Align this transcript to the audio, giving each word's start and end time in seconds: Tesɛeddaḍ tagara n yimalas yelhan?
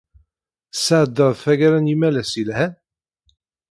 Tesɛeddaḍ 0.71 1.33
tagara 1.43 1.77
n 1.79 1.89
yimalas 1.89 2.31
yelhan? 2.39 2.73